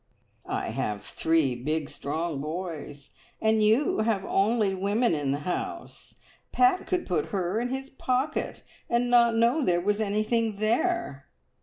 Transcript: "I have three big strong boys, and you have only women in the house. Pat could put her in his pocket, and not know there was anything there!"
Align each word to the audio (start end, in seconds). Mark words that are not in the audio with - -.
"I 0.49 0.71
have 0.71 1.03
three 1.05 1.53
big 1.55 1.87
strong 1.87 2.41
boys, 2.41 3.11
and 3.39 3.61
you 3.61 3.99
have 3.99 4.25
only 4.25 4.73
women 4.73 5.13
in 5.13 5.31
the 5.31 5.41
house. 5.41 6.15
Pat 6.51 6.87
could 6.87 7.05
put 7.05 7.27
her 7.27 7.59
in 7.59 7.69
his 7.69 7.91
pocket, 7.91 8.63
and 8.89 9.11
not 9.11 9.35
know 9.35 9.63
there 9.63 9.79
was 9.79 9.99
anything 10.01 10.55
there!" 10.55 11.27